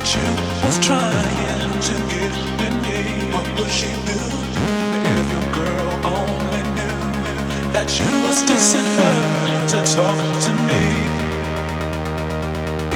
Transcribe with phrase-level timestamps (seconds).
[0.00, 0.32] that you
[0.64, 1.12] was trying
[1.84, 2.32] to get
[2.64, 3.00] at me.
[3.32, 4.16] What would she do
[5.12, 7.00] if your girl only knew
[7.76, 9.20] that you was dissing her
[9.72, 10.84] to talk to me?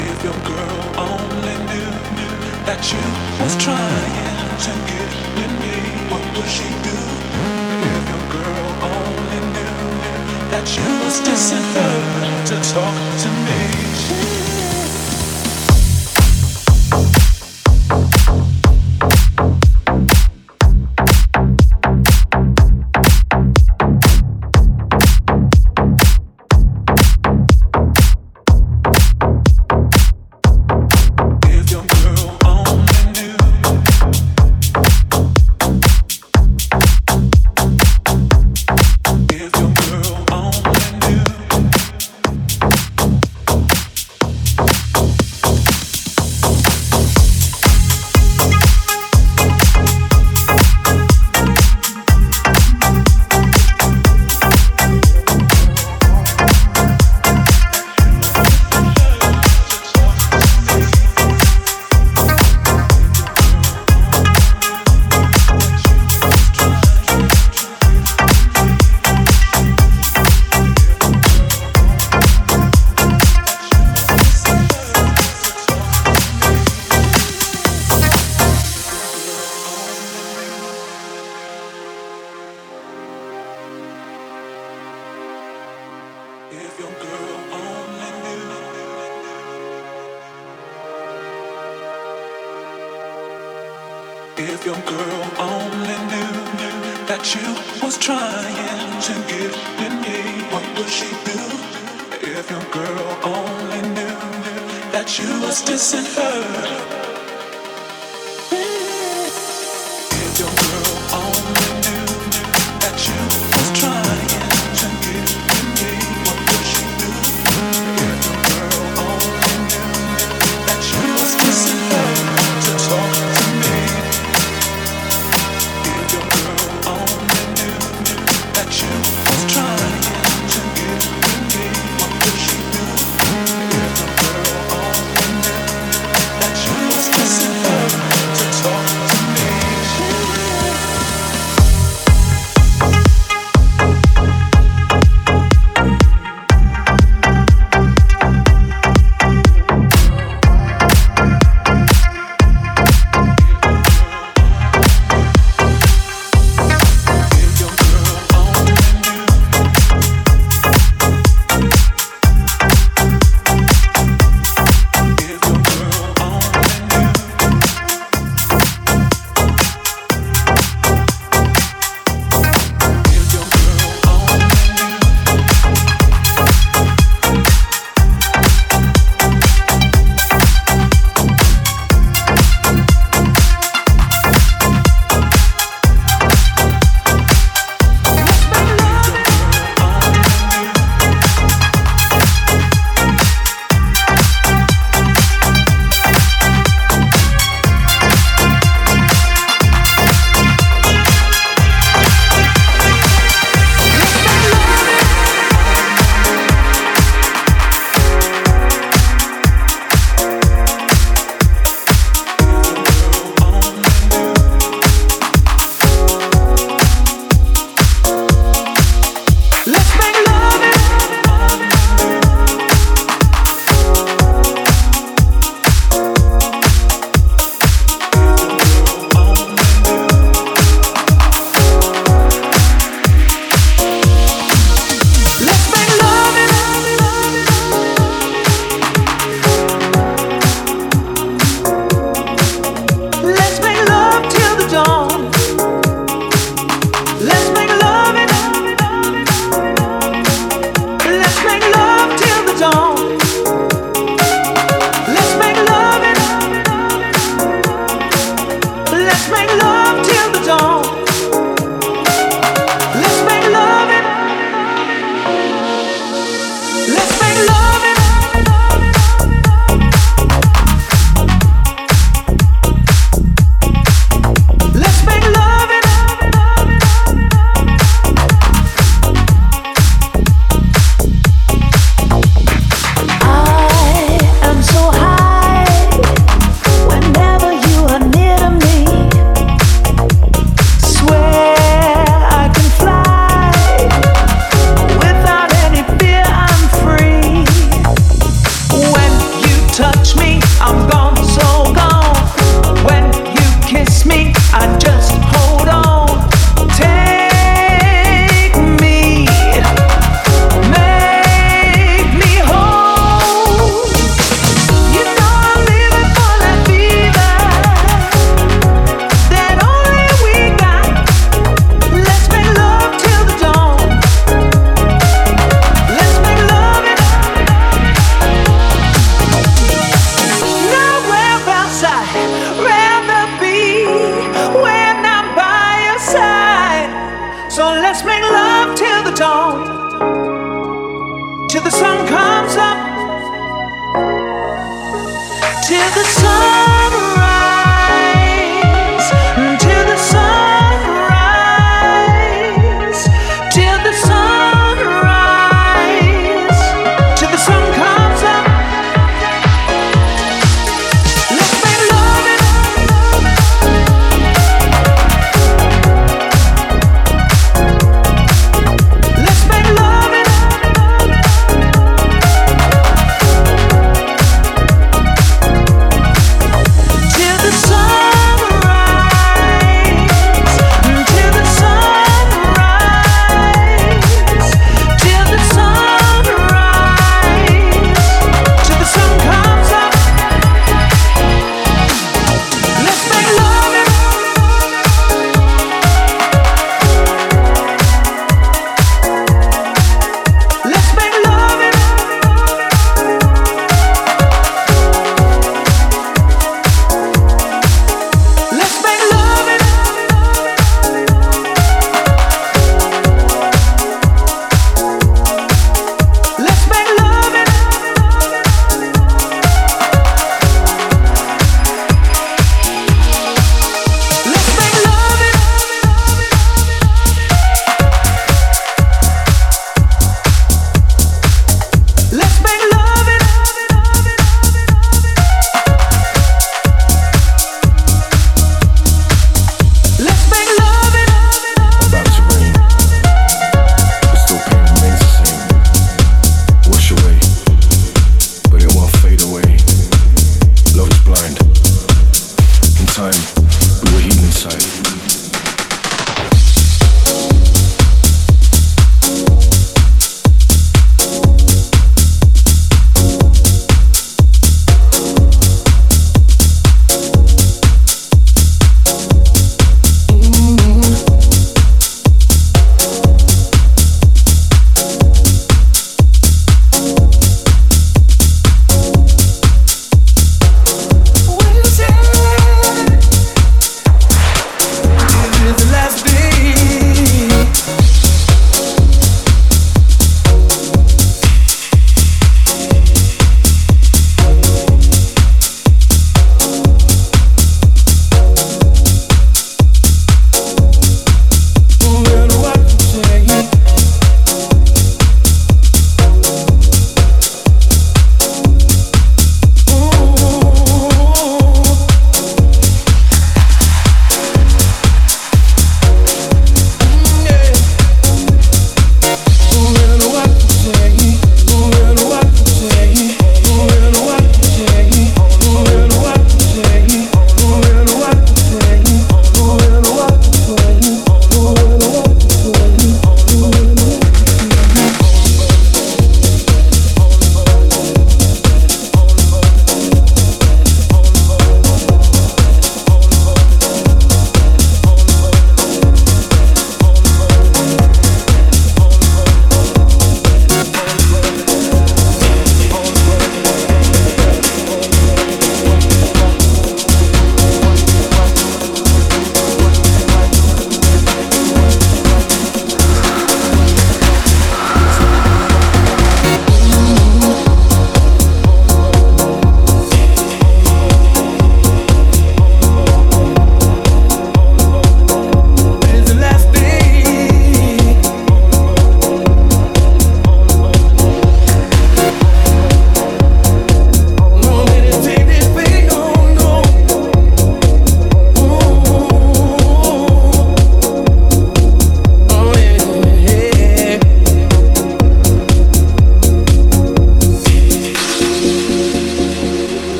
[0.00, 1.92] If your girl only knew,
[2.64, 3.04] that you
[3.44, 4.16] was trying
[4.64, 5.10] to get
[5.44, 5.76] at me,
[6.08, 6.98] what would she do?
[7.84, 9.76] If your girl only knew,
[10.52, 11.96] that you was dissing her
[12.48, 14.53] to talk to me.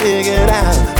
[0.00, 0.99] figured out.